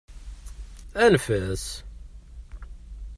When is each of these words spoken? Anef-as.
Anef-as. 1.05 1.65